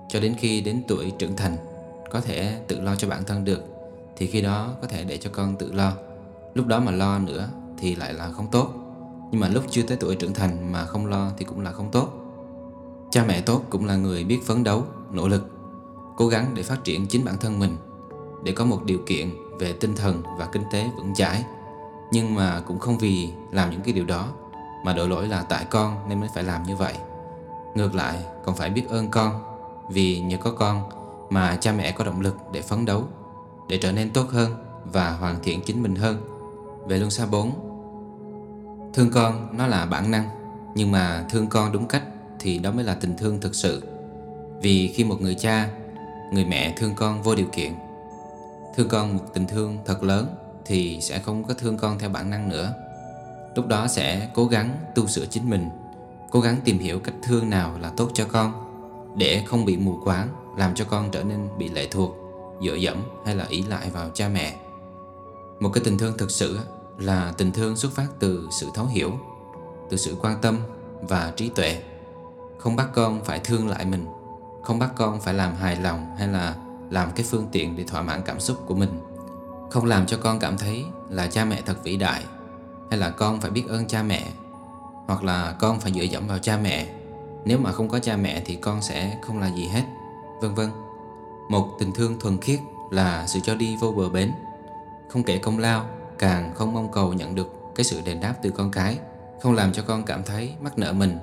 Cho 0.09 0.19
đến 0.19 0.35
khi 0.37 0.61
đến 0.61 0.83
tuổi 0.87 1.11
trưởng 1.19 1.35
thành, 1.35 1.57
có 2.09 2.21
thể 2.21 2.57
tự 2.67 2.81
lo 2.81 2.95
cho 2.95 3.07
bản 3.07 3.23
thân 3.23 3.45
được, 3.45 3.63
thì 4.15 4.27
khi 4.27 4.41
đó 4.41 4.73
có 4.81 4.87
thể 4.87 5.03
để 5.03 5.17
cho 5.17 5.29
con 5.33 5.55
tự 5.55 5.73
lo 5.73 5.93
lúc 6.57 6.67
đó 6.67 6.79
mà 6.79 6.91
lo 6.91 7.19
nữa 7.19 7.49
thì 7.77 7.95
lại 7.95 8.13
là 8.13 8.29
không 8.31 8.47
tốt. 8.51 8.69
Nhưng 9.31 9.41
mà 9.41 9.47
lúc 9.47 9.63
chưa 9.69 9.83
tới 9.83 9.97
tuổi 9.97 10.15
trưởng 10.15 10.33
thành 10.33 10.71
mà 10.71 10.85
không 10.85 11.05
lo 11.05 11.31
thì 11.37 11.45
cũng 11.45 11.61
là 11.61 11.71
không 11.71 11.91
tốt. 11.91 12.09
Cha 13.11 13.23
mẹ 13.27 13.41
tốt 13.41 13.61
cũng 13.69 13.85
là 13.85 13.95
người 13.95 14.23
biết 14.23 14.39
phấn 14.45 14.63
đấu, 14.63 14.85
nỗ 15.11 15.27
lực, 15.27 15.47
cố 16.17 16.27
gắng 16.27 16.51
để 16.53 16.63
phát 16.63 16.83
triển 16.83 17.07
chính 17.07 17.25
bản 17.25 17.37
thân 17.37 17.59
mình, 17.59 17.77
để 18.43 18.51
có 18.51 18.65
một 18.65 18.83
điều 18.83 18.99
kiện 19.05 19.29
về 19.59 19.73
tinh 19.73 19.95
thần 19.95 20.23
và 20.37 20.45
kinh 20.45 20.63
tế 20.71 20.89
vững 20.97 21.13
chãi. 21.15 21.43
Nhưng 22.11 22.35
mà 22.35 22.61
cũng 22.67 22.79
không 22.79 22.97
vì 22.97 23.29
làm 23.51 23.71
những 23.71 23.81
cái 23.81 23.93
điều 23.93 24.05
đó 24.05 24.27
mà 24.85 24.93
đổ 24.93 25.07
lỗi 25.07 25.27
là 25.27 25.41
tại 25.41 25.65
con 25.69 26.09
nên 26.09 26.19
mới 26.19 26.29
phải 26.33 26.43
làm 26.43 26.63
như 26.63 26.75
vậy. 26.75 26.93
Ngược 27.75 27.95
lại, 27.95 28.25
còn 28.45 28.55
phải 28.55 28.69
biết 28.69 28.83
ơn 28.89 29.11
con, 29.11 29.41
vì 29.89 30.19
nhờ 30.19 30.37
có 30.37 30.51
con 30.51 30.89
mà 31.29 31.55
cha 31.55 31.71
mẹ 31.71 31.91
có 31.91 32.03
động 32.03 32.21
lực 32.21 32.35
để 32.51 32.61
phấn 32.61 32.85
đấu, 32.85 33.03
để 33.67 33.77
trở 33.77 33.91
nên 33.91 34.13
tốt 34.13 34.29
hơn 34.29 34.55
và 34.93 35.11
hoàn 35.11 35.35
thiện 35.43 35.61
chính 35.61 35.83
mình 35.83 35.95
hơn 35.95 36.36
về 36.87 36.97
luân 36.97 37.11
xa 37.11 37.25
4 37.25 37.51
thương 38.93 39.11
con 39.11 39.57
nó 39.57 39.67
là 39.67 39.85
bản 39.85 40.11
năng, 40.11 40.29
nhưng 40.75 40.91
mà 40.91 41.25
thương 41.29 41.47
con 41.47 41.71
đúng 41.71 41.87
cách 41.87 42.03
thì 42.39 42.59
đó 42.59 42.71
mới 42.71 42.83
là 42.83 42.93
tình 42.93 43.17
thương 43.17 43.41
thực 43.41 43.55
sự. 43.55 43.83
Vì 44.61 44.87
khi 44.87 45.03
một 45.03 45.21
người 45.21 45.35
cha, 45.35 45.69
người 46.33 46.45
mẹ 46.45 46.73
thương 46.77 46.95
con 46.95 47.21
vô 47.21 47.35
điều 47.35 47.47
kiện, 47.51 47.73
thương 48.75 48.87
con 48.89 49.17
một 49.17 49.23
tình 49.33 49.47
thương 49.47 49.77
thật 49.85 50.03
lớn 50.03 50.27
thì 50.65 51.01
sẽ 51.01 51.19
không 51.19 51.43
có 51.43 51.53
thương 51.53 51.77
con 51.77 51.99
theo 51.99 52.09
bản 52.09 52.29
năng 52.29 52.49
nữa. 52.49 52.73
Lúc 53.55 53.67
đó 53.67 53.87
sẽ 53.87 54.29
cố 54.33 54.45
gắng 54.45 54.77
tu 54.95 55.07
sửa 55.07 55.25
chính 55.25 55.49
mình, 55.49 55.69
cố 56.31 56.39
gắng 56.39 56.57
tìm 56.63 56.79
hiểu 56.79 56.99
cách 56.99 57.15
thương 57.23 57.49
nào 57.49 57.77
là 57.79 57.91
tốt 57.97 58.09
cho 58.13 58.25
con, 58.25 58.51
để 59.15 59.43
không 59.45 59.65
bị 59.65 59.77
mù 59.77 59.95
quáng, 60.03 60.27
làm 60.57 60.75
cho 60.75 60.85
con 60.85 61.09
trở 61.11 61.23
nên 61.23 61.47
bị 61.57 61.69
lệ 61.69 61.87
thuộc, 61.91 62.15
dựa 62.61 62.75
dẫm 62.75 62.97
hay 63.25 63.35
là 63.35 63.45
ý 63.49 63.63
lại 63.63 63.89
vào 63.89 64.09
cha 64.13 64.29
mẹ. 64.29 64.55
Một 65.59 65.69
cái 65.73 65.83
tình 65.83 65.97
thương 65.97 66.17
thực 66.17 66.31
sự 66.31 66.59
là 66.97 67.33
tình 67.37 67.51
thương 67.51 67.75
xuất 67.75 67.91
phát 67.91 68.07
từ 68.19 68.47
sự 68.51 68.67
thấu 68.73 68.85
hiểu, 68.85 69.11
từ 69.89 69.97
sự 69.97 70.15
quan 70.21 70.41
tâm 70.41 70.59
và 71.01 71.33
trí 71.35 71.49
tuệ. 71.49 71.81
Không 72.57 72.75
bắt 72.75 72.87
con 72.93 73.23
phải 73.23 73.39
thương 73.39 73.67
lại 73.67 73.85
mình, 73.85 74.05
không 74.63 74.79
bắt 74.79 74.91
con 74.95 75.19
phải 75.21 75.33
làm 75.33 75.55
hài 75.55 75.75
lòng 75.75 76.15
hay 76.17 76.27
là 76.27 76.55
làm 76.89 77.11
cái 77.11 77.25
phương 77.29 77.47
tiện 77.51 77.75
để 77.75 77.83
thỏa 77.83 78.01
mãn 78.01 78.21
cảm 78.25 78.39
xúc 78.39 78.57
của 78.67 78.75
mình. 78.75 78.99
Không 79.69 79.85
làm 79.85 80.05
cho 80.05 80.17
con 80.17 80.39
cảm 80.39 80.57
thấy 80.57 80.85
là 81.09 81.27
cha 81.27 81.45
mẹ 81.45 81.61
thật 81.65 81.83
vĩ 81.83 81.97
đại, 81.97 82.23
hay 82.89 82.99
là 82.99 83.09
con 83.09 83.41
phải 83.41 83.51
biết 83.51 83.63
ơn 83.67 83.87
cha 83.87 84.03
mẹ, 84.03 84.23
hoặc 85.07 85.23
là 85.23 85.55
con 85.59 85.79
phải 85.79 85.91
dựa 85.93 86.03
dẫm 86.03 86.27
vào 86.27 86.39
cha 86.39 86.57
mẹ. 86.57 86.87
Nếu 87.45 87.57
mà 87.57 87.71
không 87.71 87.89
có 87.89 87.99
cha 87.99 88.17
mẹ 88.17 88.41
thì 88.45 88.55
con 88.55 88.81
sẽ 88.81 89.19
không 89.21 89.39
là 89.39 89.47
gì 89.55 89.67
hết, 89.67 89.83
vân 90.41 90.55
vân. 90.55 90.69
Một 91.49 91.67
tình 91.79 91.91
thương 91.91 92.19
thuần 92.19 92.37
khiết 92.37 92.59
là 92.91 93.27
sự 93.27 93.39
cho 93.43 93.55
đi 93.55 93.77
vô 93.79 93.91
bờ 93.91 94.09
bến, 94.09 94.31
không 95.09 95.23
kể 95.23 95.37
công 95.37 95.59
lao 95.59 95.85
càng 96.19 96.51
không 96.55 96.73
mong 96.73 96.91
cầu 96.91 97.13
nhận 97.13 97.35
được 97.35 97.47
cái 97.75 97.83
sự 97.83 98.01
đền 98.05 98.19
đáp 98.19 98.33
từ 98.41 98.49
con 98.49 98.71
cái, 98.71 98.97
không 99.41 99.53
làm 99.53 99.73
cho 99.73 99.83
con 99.87 100.03
cảm 100.03 100.23
thấy 100.23 100.53
mắc 100.61 100.77
nợ 100.77 100.93
mình 100.93 101.17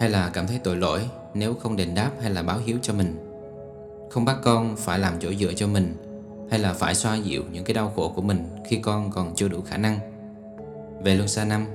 hay 0.00 0.10
là 0.10 0.30
cảm 0.32 0.46
thấy 0.46 0.58
tội 0.58 0.76
lỗi 0.76 1.08
nếu 1.34 1.54
không 1.54 1.76
đền 1.76 1.94
đáp 1.94 2.10
hay 2.20 2.30
là 2.30 2.42
báo 2.42 2.58
hiếu 2.58 2.78
cho 2.82 2.92
mình. 2.92 3.32
Không 4.10 4.24
bắt 4.24 4.36
con 4.44 4.76
phải 4.76 4.98
làm 4.98 5.14
chỗ 5.20 5.32
dựa 5.32 5.52
cho 5.52 5.66
mình 5.66 5.94
hay 6.50 6.58
là 6.58 6.72
phải 6.72 6.94
xoa 6.94 7.16
dịu 7.16 7.42
những 7.52 7.64
cái 7.64 7.74
đau 7.74 7.92
khổ 7.96 8.12
của 8.16 8.22
mình 8.22 8.48
khi 8.68 8.76
con 8.76 9.10
còn 9.10 9.34
chưa 9.34 9.48
đủ 9.48 9.60
khả 9.66 9.76
năng. 9.76 9.98
Về 11.02 11.14
luân 11.14 11.28
xa 11.28 11.44
năm, 11.44 11.66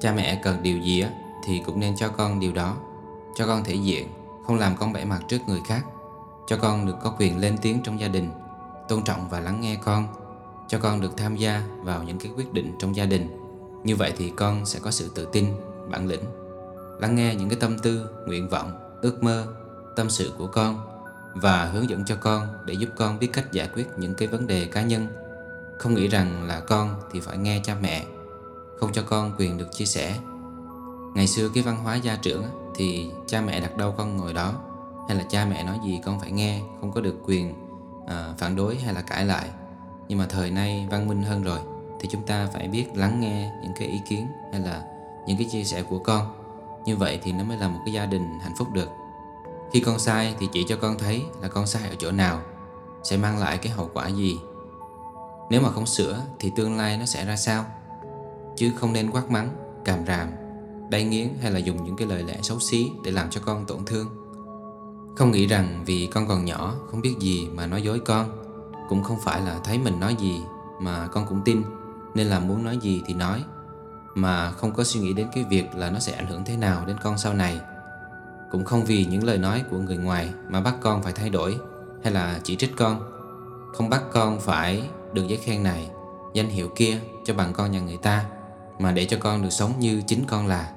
cha 0.00 0.12
mẹ 0.12 0.40
cần 0.42 0.62
điều 0.62 0.78
gì 0.78 1.00
á 1.00 1.10
thì 1.46 1.62
cũng 1.66 1.80
nên 1.80 1.96
cho 1.96 2.08
con 2.08 2.40
điều 2.40 2.52
đó, 2.52 2.76
cho 3.36 3.46
con 3.46 3.64
thể 3.64 3.74
diện, 3.74 4.08
không 4.46 4.58
làm 4.58 4.76
con 4.76 4.92
bẻ 4.92 5.04
mặt 5.04 5.20
trước 5.28 5.38
người 5.46 5.60
khác, 5.68 5.84
cho 6.48 6.56
con 6.56 6.86
được 6.86 6.96
có 7.02 7.14
quyền 7.18 7.38
lên 7.38 7.58
tiếng 7.62 7.80
trong 7.84 8.00
gia 8.00 8.08
đình, 8.08 8.30
tôn 8.88 9.04
trọng 9.04 9.28
và 9.28 9.40
lắng 9.40 9.60
nghe 9.60 9.76
con 9.84 10.06
cho 10.70 10.78
con 10.78 11.00
được 11.00 11.16
tham 11.16 11.36
gia 11.36 11.62
vào 11.82 12.02
những 12.02 12.18
cái 12.18 12.32
quyết 12.36 12.52
định 12.52 12.74
trong 12.78 12.96
gia 12.96 13.06
đình. 13.06 13.28
Như 13.84 13.96
vậy 13.96 14.12
thì 14.16 14.32
con 14.36 14.66
sẽ 14.66 14.78
có 14.78 14.90
sự 14.90 15.10
tự 15.14 15.28
tin 15.32 15.46
bản 15.90 16.06
lĩnh 16.06 16.24
lắng 17.00 17.14
nghe 17.14 17.34
những 17.34 17.48
cái 17.48 17.58
tâm 17.60 17.78
tư 17.78 18.06
nguyện 18.26 18.48
vọng 18.48 18.72
ước 19.02 19.22
mơ 19.22 19.46
tâm 19.96 20.10
sự 20.10 20.32
của 20.38 20.46
con 20.46 20.80
và 21.34 21.64
hướng 21.64 21.90
dẫn 21.90 22.04
cho 22.04 22.16
con 22.16 22.48
để 22.66 22.74
giúp 22.74 22.88
con 22.96 23.18
biết 23.18 23.30
cách 23.32 23.52
giải 23.52 23.68
quyết 23.74 23.86
những 23.96 24.14
cái 24.14 24.28
vấn 24.28 24.46
đề 24.46 24.66
cá 24.66 24.82
nhân. 24.82 25.06
Không 25.78 25.94
nghĩ 25.94 26.08
rằng 26.08 26.46
là 26.46 26.60
con 26.60 26.94
thì 27.12 27.20
phải 27.20 27.38
nghe 27.38 27.60
cha 27.64 27.76
mẹ 27.80 28.04
không 28.78 28.92
cho 28.92 29.02
con 29.02 29.32
quyền 29.38 29.58
được 29.58 29.72
chia 29.72 29.84
sẻ. 29.84 30.18
Ngày 31.14 31.26
xưa 31.26 31.48
cái 31.54 31.62
văn 31.62 31.76
hóa 31.76 31.94
gia 31.96 32.16
trưởng 32.16 32.44
thì 32.74 33.10
cha 33.26 33.40
mẹ 33.40 33.60
đặt 33.60 33.76
đâu 33.76 33.94
con 33.98 34.16
ngồi 34.16 34.32
đó? 34.32 34.54
Hay 35.08 35.16
là 35.16 35.24
cha 35.30 35.46
mẹ 35.50 35.64
nói 35.64 35.78
gì 35.84 36.00
con 36.04 36.20
phải 36.20 36.30
nghe 36.30 36.62
không 36.80 36.92
có 36.92 37.00
được 37.00 37.14
quyền 37.24 37.54
à, 38.06 38.34
phản 38.38 38.56
đối 38.56 38.76
hay 38.76 38.94
là 38.94 39.00
cãi 39.00 39.24
lại? 39.24 39.50
Nhưng 40.10 40.18
mà 40.18 40.26
thời 40.26 40.50
nay 40.50 40.86
văn 40.90 41.08
minh 41.08 41.22
hơn 41.22 41.42
rồi, 41.42 41.58
thì 42.00 42.08
chúng 42.12 42.22
ta 42.22 42.48
phải 42.54 42.68
biết 42.68 42.86
lắng 42.94 43.20
nghe 43.20 43.52
những 43.62 43.72
cái 43.76 43.88
ý 43.88 44.00
kiến 44.08 44.26
hay 44.52 44.60
là 44.60 44.82
những 45.26 45.36
cái 45.36 45.46
chia 45.50 45.64
sẻ 45.64 45.82
của 45.82 45.98
con. 45.98 46.26
Như 46.84 46.96
vậy 46.96 47.20
thì 47.22 47.32
nó 47.32 47.44
mới 47.44 47.56
là 47.58 47.68
một 47.68 47.78
cái 47.84 47.94
gia 47.94 48.06
đình 48.06 48.38
hạnh 48.42 48.54
phúc 48.58 48.68
được. 48.72 48.88
Khi 49.72 49.80
con 49.80 49.98
sai 49.98 50.34
thì 50.38 50.48
chỉ 50.52 50.64
cho 50.68 50.76
con 50.76 50.98
thấy 50.98 51.22
là 51.42 51.48
con 51.48 51.66
sai 51.66 51.88
ở 51.88 51.94
chỗ 51.98 52.10
nào, 52.10 52.40
sẽ 53.02 53.16
mang 53.16 53.38
lại 53.38 53.58
cái 53.58 53.72
hậu 53.72 53.90
quả 53.94 54.08
gì. 54.08 54.38
Nếu 55.50 55.60
mà 55.60 55.70
không 55.70 55.86
sửa 55.86 56.22
thì 56.38 56.52
tương 56.56 56.76
lai 56.76 56.96
nó 56.98 57.06
sẽ 57.06 57.24
ra 57.24 57.36
sao? 57.36 57.64
Chứ 58.56 58.72
không 58.76 58.92
nên 58.92 59.10
quát 59.10 59.30
mắng, 59.30 59.50
càm 59.84 60.06
ràm, 60.06 60.28
đay 60.90 61.04
nghiến 61.04 61.28
hay 61.42 61.50
là 61.50 61.58
dùng 61.58 61.84
những 61.84 61.96
cái 61.96 62.08
lời 62.08 62.22
lẽ 62.22 62.38
xấu 62.42 62.60
xí 62.60 62.90
để 63.04 63.10
làm 63.10 63.30
cho 63.30 63.40
con 63.44 63.66
tổn 63.66 63.84
thương. 63.84 64.06
Không 65.16 65.30
nghĩ 65.30 65.46
rằng 65.46 65.82
vì 65.86 66.06
con 66.06 66.28
còn 66.28 66.44
nhỏ, 66.44 66.74
không 66.90 67.00
biết 67.00 67.14
gì 67.20 67.48
mà 67.48 67.66
nói 67.66 67.82
dối 67.82 68.00
con 68.00 68.40
cũng 68.90 69.02
không 69.02 69.18
phải 69.20 69.40
là 69.40 69.58
thấy 69.64 69.78
mình 69.78 70.00
nói 70.00 70.16
gì 70.18 70.42
mà 70.78 71.08
con 71.12 71.26
cũng 71.26 71.42
tin. 71.44 71.62
Nên 72.14 72.26
là 72.26 72.40
muốn 72.40 72.64
nói 72.64 72.78
gì 72.78 73.02
thì 73.06 73.14
nói. 73.14 73.44
Mà 74.14 74.50
không 74.50 74.72
có 74.72 74.84
suy 74.84 75.00
nghĩ 75.00 75.12
đến 75.12 75.28
cái 75.34 75.44
việc 75.44 75.74
là 75.74 75.90
nó 75.90 75.98
sẽ 75.98 76.12
ảnh 76.12 76.26
hưởng 76.26 76.44
thế 76.44 76.56
nào 76.56 76.84
đến 76.86 76.96
con 77.02 77.18
sau 77.18 77.34
này. 77.34 77.60
Cũng 78.50 78.64
không 78.64 78.84
vì 78.84 79.04
những 79.04 79.24
lời 79.24 79.38
nói 79.38 79.64
của 79.70 79.78
người 79.78 79.96
ngoài 79.96 80.30
mà 80.48 80.60
bắt 80.60 80.74
con 80.80 81.02
phải 81.02 81.12
thay 81.12 81.30
đổi 81.30 81.58
hay 82.04 82.12
là 82.12 82.40
chỉ 82.44 82.56
trích 82.56 82.76
con. 82.76 83.00
Không 83.74 83.90
bắt 83.90 84.02
con 84.12 84.40
phải 84.40 84.88
được 85.12 85.28
giấy 85.28 85.38
khen 85.38 85.62
này, 85.62 85.90
danh 86.34 86.48
hiệu 86.48 86.68
kia 86.76 87.00
cho 87.24 87.34
bằng 87.34 87.52
con 87.52 87.72
nhà 87.72 87.80
người 87.80 87.96
ta 87.96 88.24
Mà 88.78 88.92
để 88.92 89.04
cho 89.04 89.16
con 89.20 89.42
được 89.42 89.50
sống 89.50 89.72
như 89.78 90.02
chính 90.06 90.24
con 90.28 90.46
là. 90.46 90.72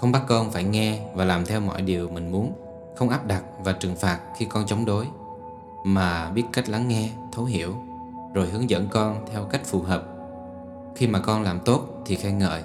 Không 0.00 0.12
bắt 0.12 0.22
con 0.28 0.50
phải 0.50 0.64
nghe 0.64 1.00
và 1.14 1.24
làm 1.24 1.44
theo 1.44 1.60
mọi 1.60 1.82
điều 1.82 2.08
mình 2.08 2.32
muốn 2.32 2.52
Không 2.96 3.08
áp 3.08 3.26
đặt 3.26 3.42
và 3.64 3.72
trừng 3.72 3.96
phạt 3.96 4.20
khi 4.38 4.44
con 4.44 4.66
chống 4.66 4.84
đối. 4.84 5.06
Mà 5.84 6.30
biết 6.30 6.44
cách 6.52 6.68
lắng 6.68 6.88
nghe, 6.88 7.10
thấu 7.32 7.44
hiểu 7.44 7.74
Rồi 8.34 8.46
hướng 8.46 8.70
dẫn 8.70 8.88
con 8.90 9.26
theo 9.32 9.44
cách 9.44 9.60
phù 9.64 9.80
hợp. 9.80 10.04
Khi 10.96 11.06
mà 11.06 11.18
con 11.18 11.42
làm 11.42 11.60
tốt 11.60 12.02
thì 12.06 12.16
khen 12.16 12.38
ngợi 12.38 12.62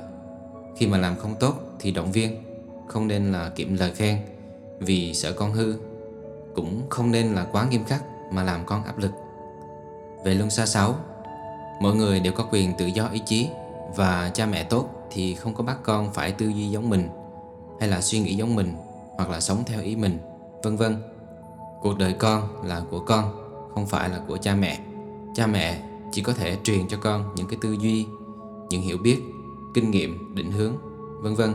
Khi 0.78 0.88
mà 0.88 0.98
làm 0.98 1.16
không 1.16 1.36
tốt 1.40 1.54
thì 1.80 1.92
động 1.92 2.12
viên. 2.12 2.44
Không 2.88 3.08
nên 3.08 3.32
là 3.32 3.50
kiệm 3.50 3.74
lời 3.74 3.92
khen 3.96 4.20
Vì 4.80 5.14
sợ 5.14 5.34
con 5.34 5.52
hư 5.52 5.76
Cũng 6.56 6.82
không 6.90 7.12
nên 7.12 7.34
là 7.34 7.48
quá 7.52 7.68
nghiêm 7.70 7.84
khắc 7.84 8.04
Mà 8.32 8.44
làm 8.44 8.66
con 8.66 8.84
áp 8.84 8.98
lực. 8.98 9.12
Về 10.24 10.34
luân 10.34 10.50
xa 10.50 10.66
6 10.66 10.96
Mọi 11.82 11.96
người 11.96 12.20
đều 12.20 12.34
có 12.34 12.48
quyền 12.52 12.74
tự 12.78 12.86
do 12.86 13.08
ý 13.08 13.22
chí 13.26 13.50
Và 13.96 14.32
cha 14.34 14.46
mẹ 14.46 14.64
tốt 14.64 14.90
thì 15.12 15.36
không 15.36 15.54
có 15.54 15.64
bắt 15.64 15.78
con 15.84 16.14
phải 16.14 16.32
tư 16.32 16.48
duy 16.48 16.70
giống 16.70 16.90
mình 16.90 17.10
Hay 17.80 17.90
là 17.90 18.02
suy 18.02 18.20
nghĩ 18.20 18.36
giống 18.36 18.56
mình 18.56 18.74
Hoặc 19.18 19.30
là 19.30 19.40
sống 19.40 19.64
theo 19.66 19.82
ý 19.82 19.96
mình 19.96 20.20
Vân 20.64 20.78
vân. 20.78 21.17
Cuộc 21.82 21.98
đời 21.98 22.14
con 22.14 22.44
là 22.64 22.82
của 22.92 23.00
con 23.00 23.24
Không 23.74 23.86
phải 23.86 24.10
là 24.10 24.20
của 24.28 24.38
cha 24.38 24.56
mẹ. 24.56 24.80
Cha 25.36 25.48
mẹ 25.48 25.82
chỉ 26.12 26.22
có 26.22 26.34
thể 26.34 26.58
truyền 26.64 26.88
cho 26.88 26.98
con 27.02 27.36
những 27.36 27.48
cái 27.48 27.60
tư 27.62 27.74
duy 27.74 28.08
Những 28.70 28.82
hiểu 28.82 28.98
biết 28.98 29.22
Kinh 29.74 29.92
nghiệm, 29.92 30.36
định 30.36 30.52
hướng 30.52 30.74
Vân 31.22 31.36
vân. 31.36 31.54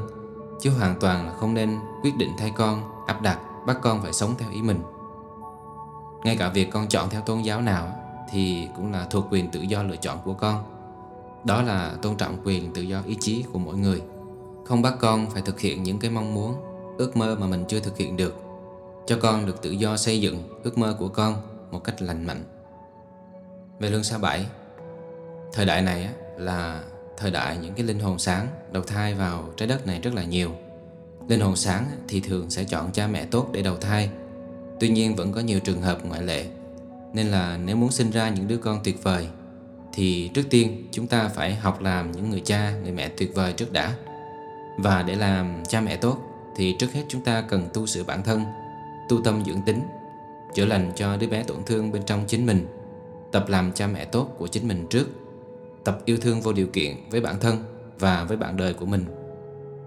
Chứ 0.61 0.71
hoàn 0.71 1.01
toàn 1.01 1.27
là 1.27 1.33
không 1.33 1.55
nên 1.55 1.79
quyết 2.03 2.17
định 2.17 2.31
thay 2.39 2.53
con 2.57 2.83
Áp 3.07 3.23
đặt, 3.23 3.39
bắt 3.67 3.79
con 3.83 4.03
phải 4.03 4.13
sống 4.13 4.35
theo 4.39 4.51
ý 4.51 4.63
mình. 4.63 4.81
Ngay 6.25 6.37
cả 6.37 6.49
việc 6.49 6.71
con 6.71 6.89
chọn 6.89 7.11
theo 7.11 7.21
tôn 7.21 7.43
giáo 7.43 7.61
nào 7.61 7.89
Thì 8.31 8.69
cũng 8.77 8.93
là 8.93 9.07
thuộc 9.11 9.27
quyền 9.31 9.51
tự 9.51 9.61
do 9.61 9.83
lựa 9.83 9.97
chọn 9.97 10.19
của 10.25 10.35
con. 10.35 10.65
Đó 11.45 11.63
là 11.63 11.95
tôn 12.03 12.17
trọng 12.17 12.37
quyền 12.45 12.73
tự 12.73 12.83
do 12.83 13.03
ý 13.07 13.17
chí 13.21 13.45
của 13.53 13.59
mỗi 13.59 13.77
người. 13.77 14.03
Không 14.65 14.83
bắt 14.83 14.95
con 15.01 15.31
phải 15.31 15.43
thực 15.43 15.61
hiện 15.61 15.83
những 15.83 15.99
cái 15.99 16.11
mong 16.11 16.35
muốn 16.35 16.55
Ước 16.99 17.17
mơ 17.17 17.37
mà 17.41 17.47
mình 17.47 17.65
chưa 17.69 17.81
thực 17.81 17.97
hiện 17.97 18.17
được. 18.17 18.52
Cho 19.07 19.19
con 19.23 19.47
được 19.47 19.63
tự 19.63 19.71
do 19.71 19.97
xây 19.97 20.21
dựng 20.21 20.61
ước 20.65 20.79
mơ 20.79 20.97
của 20.99 21.09
con 21.09 21.35
Một 21.71 21.85
cách 21.85 22.03
lành 22.03 22.27
mạnh. 22.27 22.45
Về 23.79 23.91
lương 23.91 24.05
xa 24.05 24.19
bảy 24.19 24.47
Thời 25.53 25.67
đại 25.67 25.83
này 25.83 26.09
là 26.37 26.83
thời 27.17 27.31
đại 27.31 27.57
những 27.57 27.75
cái 27.75 27.87
linh 27.87 28.01
hồn 28.01 28.19
sáng 28.19 28.47
đầu 28.73 28.83
thai 28.83 29.15
vào 29.15 29.53
trái 29.57 29.69
đất 29.69 29.87
này 29.87 30.01
rất 30.01 30.15
là 30.15 30.25
nhiều. 30.25 30.51
Linh 31.29 31.41
hồn 31.41 31.57
sáng 31.57 31.85
thì 32.09 32.21
thường 32.21 32.51
sẽ 32.51 32.65
chọn 32.65 32.93
cha 32.93 33.07
mẹ 33.07 33.25
tốt 33.25 33.49
để 33.53 33.63
đầu 33.63 33.77
thai. 33.77 34.11
Tuy 34.81 34.89
nhiên 34.89 35.17
vẫn 35.17 35.33
có 35.33 35.41
nhiều 35.41 35.61
trường 35.61 35.83
hợp 35.83 35.99
ngoại 36.05 36.23
lệ. 36.23 36.47
Nên 37.13 37.27
là 37.27 37.59
nếu 37.65 37.77
muốn 37.77 37.91
sinh 37.91 38.11
ra 38.11 38.29
những 38.29 38.49
đứa 38.49 38.57
con 38.57 38.81
tuyệt 38.85 39.03
vời 39.03 39.29
Thì 39.93 40.31
trước 40.35 40.43
tiên 40.51 40.89
chúng 40.91 41.07
ta 41.07 41.29
phải 41.29 41.55
học 41.55 41.81
làm 41.81 42.13
những 42.13 42.31
người 42.31 42.43
cha, 42.45 42.73
người 42.83 42.93
mẹ 42.93 43.09
tuyệt 43.09 43.35
vời 43.35 43.53
trước 43.53 43.73
đã. 43.73 43.95
Và 44.79 45.03
để 45.03 45.15
làm 45.15 45.63
cha 45.69 45.81
mẹ 45.81 45.97
tốt 45.97 46.19
Thì 46.57 46.77
trước 46.79 46.93
hết 46.93 47.03
chúng 47.09 47.25
ta 47.25 47.41
cần 47.49 47.69
tu 47.75 47.87
sửa 47.87 48.05
bản 48.05 48.23
thân. 48.23 48.45
Tu 49.09 49.21
tâm 49.25 49.45
dưỡng 49.45 49.63
tính, 49.67 49.81
Chữa 50.55 50.65
lành 50.65 50.93
cho 50.97 51.17
đứa 51.17 51.27
bé 51.27 51.43
tổn 51.43 51.57
thương 51.67 51.93
bên 51.93 52.03
trong 52.03 52.25
chính 52.27 52.47
mình, 52.47 52.67
Tập 53.33 53.45
làm 53.49 53.73
cha 53.73 53.87
mẹ 53.87 54.05
tốt 54.05 54.35
của 54.39 54.47
chính 54.47 54.69
mình 54.69 54.87
trước, 54.91 55.09
tập 55.85 55.99
yêu 56.05 56.17
thương 56.21 56.41
vô 56.41 56.53
điều 56.53 56.67
kiện 56.67 56.97
với 57.11 57.21
bản 57.21 57.41
thân 57.41 57.57
và 57.99 58.25
với 58.25 58.37
bạn 58.37 58.57
đời 58.57 58.75
của 58.75 58.87
mình. 58.87 59.05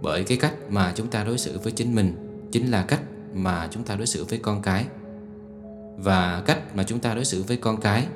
Bởi 0.02 0.24
cái 0.24 0.38
cách 0.38 0.54
mà 0.70 0.94
chúng 0.96 1.08
ta 1.08 1.24
đối 1.24 1.38
xử 1.38 1.60
với 1.60 1.72
chính 1.72 1.96
mình 1.96 2.14
chính 2.52 2.72
là 2.72 2.86
cách 2.88 3.02
mà 3.34 3.68
chúng 3.72 3.84
ta 3.84 3.96
đối 3.96 4.08
xử 4.08 4.24
với 4.24 4.40
con 4.40 4.62
cái. 4.62 4.86
Và 5.98 6.44
cách 6.46 6.76
mà 6.76 6.84
chúng 6.84 7.00
ta 7.00 7.16
đối 7.16 7.26
xử 7.26 7.44
với 7.44 7.58
con 7.58 7.82
cái 7.82 8.08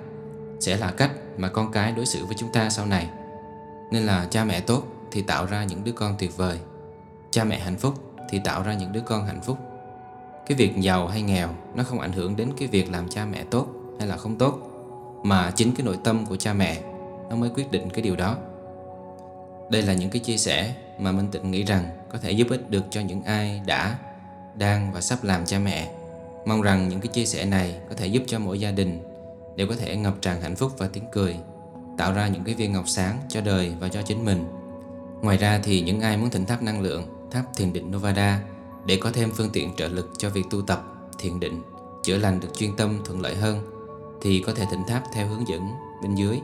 sẽ 0.60 0.78
là 0.78 0.92
cách 0.92 1.12
mà 1.38 1.48
con 1.48 1.72
cái 1.72 1.92
đối 1.92 2.06
xử 2.06 2.26
với 2.26 2.36
chúng 2.38 2.52
ta 2.54 2.70
sau 2.70 2.86
này. 2.86 3.10
Nên 3.92 4.04
là 4.04 4.28
cha 4.32 4.46
mẹ 4.46 4.62
tốt 4.62 4.84
thì 5.12 5.22
tạo 5.22 5.46
ra 5.46 5.64
những 5.64 5.84
đứa 5.84 5.92
con 5.92 6.16
tuyệt 6.20 6.38
vời, 6.38 6.60
cha 7.32 7.44
mẹ 7.44 7.60
hạnh 7.60 7.78
phúc 7.78 7.94
thì 8.30 8.42
tạo 8.44 8.64
ra 8.64 8.74
những 8.74 8.92
đứa 8.92 9.02
con 9.06 9.26
hạnh 9.26 9.42
phúc 9.42 9.58
cái 10.50 10.56
việc 10.56 10.72
giàu 10.78 11.08
hay 11.08 11.22
nghèo 11.22 11.50
nó 11.76 11.84
không 11.84 12.00
ảnh 12.00 12.12
hưởng 12.12 12.36
đến 12.36 12.50
cái 12.58 12.68
việc 12.68 12.92
làm 12.92 13.10
cha 13.10 13.26
mẹ 13.26 13.44
tốt 13.52 13.68
hay 14.00 14.08
là 14.08 14.18
không 14.18 14.38
tốt 14.38 14.60
mà 15.24 15.52
chính 15.56 15.76
cái 15.76 15.86
nội 15.86 15.98
tâm 16.04 16.26
của 16.26 16.36
cha 16.36 16.54
mẹ 16.54 16.82
nó 17.30 17.36
mới 17.36 17.50
quyết 17.50 17.72
định 17.72 17.90
cái 17.90 18.02
điều 18.02 18.16
đó 18.16 18.38
đây 19.70 19.82
là 19.82 19.94
những 19.94 20.10
cái 20.10 20.20
chia 20.20 20.38
sẻ 20.38 20.76
mà 21.00 21.12
Minh 21.12 21.28
Tịnh 21.32 21.52
nghĩ 21.52 21.64
rằng 21.64 21.90
có 22.12 22.18
thể 22.18 22.32
giúp 22.32 22.48
ích 22.50 22.70
được 22.70 22.84
cho 22.90 23.02
những 23.02 23.24
ai 23.24 23.62
đã, 23.66 23.98
đang 24.56 24.94
và 24.94 25.02
sắp 25.02 25.24
làm 25.24 25.46
cha 25.46 25.60
mẹ. 25.60 25.92
Mong 26.46 26.62
rằng 26.62 26.90
những 26.90 27.00
cái 27.00 27.08
chia 27.08 27.26
sẻ 27.26 27.46
này 27.46 27.76
có 27.90 27.96
thể 27.96 28.08
giúp 28.08 28.24
cho 28.28 28.40
mỗi 28.40 28.60
gia 28.60 28.72
đình 28.72 29.04
đều 29.56 29.68
có 29.68 29.76
thể 29.76 29.96
ngập 29.96 30.14
tràn 30.22 30.42
hạnh 30.42 30.56
phúc 30.56 30.72
và 30.78 30.90
tiếng 30.94 31.04
cười, 31.12 31.36
tạo 31.98 32.14
ra 32.14 32.28
những 32.28 32.44
cái 32.44 32.56
viên 32.56 32.74
ngọc 32.74 32.88
sáng 32.88 33.18
cho 33.30 33.42
đời 33.42 33.74
và 33.80 33.88
cho 33.88 34.02
chính 34.02 34.26
mình. 34.26 34.46
Ngoài 35.22 35.38
ra 35.38 35.60
thì 35.64 35.82
những 35.82 36.02
ai 36.02 36.18
muốn 36.18 36.30
thỉnh 36.30 36.46
tháp 36.46 36.62
năng 36.62 36.82
lượng, 36.82 37.04
tháp 37.32 37.46
thiền 37.56 37.74
định 37.74 37.92
Novada 37.92 38.42
để 38.86 38.98
có 39.02 39.12
thêm 39.12 39.32
phương 39.32 39.50
tiện 39.54 39.76
trợ 39.76 39.88
lực 39.88 40.10
cho 40.18 40.30
việc 40.30 40.46
tu 40.50 40.62
tập, 40.62 40.84
thiền 41.18 41.40
định, 41.40 41.62
chữa 42.04 42.18
lành 42.18 42.40
được 42.40 42.50
chuyên 42.58 42.76
tâm 42.76 43.00
thuận 43.06 43.22
lợi 43.22 43.36
hơn 43.36 43.62
thì 44.22 44.44
có 44.48 44.54
thể 44.54 44.66
thỉnh 44.72 44.84
tháp 44.88 45.04
theo 45.14 45.28
hướng 45.28 45.48
dẫn 45.48 45.62
bên 46.02 46.16
dưới 46.16 46.40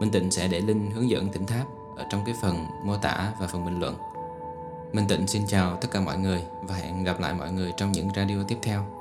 Minh 0.00 0.10
Tịnh 0.10 0.30
sẽ 0.30 0.48
để 0.48 0.60
link 0.60 0.94
hướng 0.94 1.10
dẫn 1.10 1.32
thỉnh 1.32 1.46
tháp 1.46 1.66
ở 1.96 2.04
trong 2.10 2.22
cái 2.26 2.34
phần 2.42 2.66
mô 2.84 2.96
tả 2.96 3.32
và 3.40 3.46
phần 3.46 3.64
bình 3.64 3.80
luận. 3.80 3.96
Minh 4.92 5.08
Tịnh 5.08 5.26
xin 5.26 5.46
chào 5.46 5.76
tất 5.76 5.88
cả 5.90 6.00
mọi 6.00 6.18
người 6.18 6.42
và 6.62 6.74
hẹn 6.74 7.04
gặp 7.04 7.20
lại 7.20 7.34
mọi 7.34 7.52
người 7.52 7.72
trong 7.76 7.92
những 7.92 8.08
radio 8.16 8.36
tiếp 8.48 8.58
theo. 8.62 8.99